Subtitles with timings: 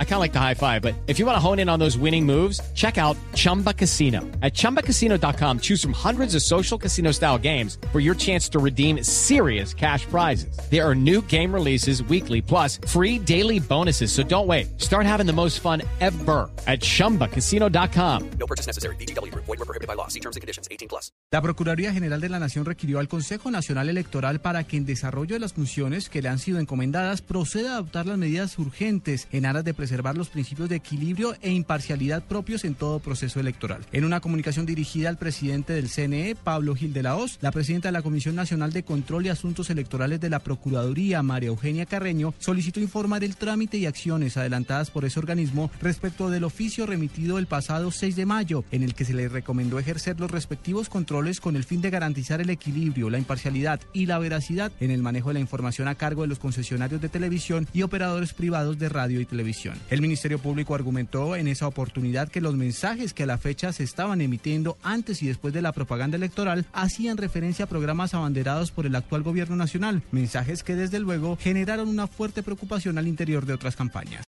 [0.00, 1.78] I kind of like the high five, but if you want to hone in on
[1.78, 4.22] those winning moves, check out Chumba Casino.
[4.42, 9.04] At ChumbaCasino.com, choose from hundreds of social casino style games for your chance to redeem
[9.04, 10.58] serious cash prizes.
[10.68, 14.10] There are new game releases weekly, plus free daily bonuses.
[14.10, 14.80] So don't wait.
[14.80, 18.30] Start having the most fun ever at ChumbaCasino.com.
[18.40, 18.96] No purchase necessary.
[18.96, 19.32] BGW.
[19.34, 20.08] Void were prohibited by law.
[20.08, 20.66] See terms and conditions.
[20.72, 21.12] 18 plus.
[21.30, 25.34] La Procuraduría General de la Nación requirió al Consejo Nacional Electoral para que en desarrollo
[25.34, 29.44] de las funciones que le han sido encomendadas proceda a adoptar las medidas urgentes en
[29.44, 33.86] aras de preservar los principios de equilibrio e imparcialidad propios en todo proceso electoral.
[33.90, 37.88] En una comunicación dirigida al presidente del CNE, Pablo Gil de la Hoz, la presidenta
[37.88, 42.34] de la Comisión Nacional de Control y Asuntos Electorales de la Procuraduría, María Eugenia Carreño,
[42.38, 47.46] solicitó informar el trámite y acciones adelantadas por ese organismo respecto del oficio remitido el
[47.46, 51.56] pasado 6 de mayo, en el que se le recomendó ejercer los respectivos controles con
[51.56, 55.34] el fin de garantizar el equilibrio, la imparcialidad y la veracidad en el manejo de
[55.34, 59.24] la información a cargo de los concesionarios de televisión y operadores privados de radio y
[59.24, 59.77] televisión.
[59.90, 63.84] El Ministerio Público argumentó en esa oportunidad que los mensajes que a la fecha se
[63.84, 68.86] estaban emitiendo antes y después de la propaganda electoral hacían referencia a programas abanderados por
[68.86, 73.54] el actual gobierno nacional, mensajes que desde luego generaron una fuerte preocupación al interior de
[73.54, 74.26] otras campañas.